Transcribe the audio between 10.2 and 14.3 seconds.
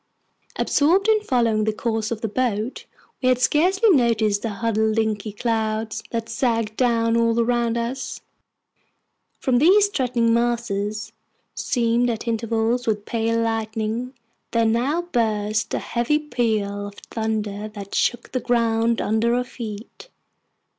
masses, seamed at intervals with pale lightning,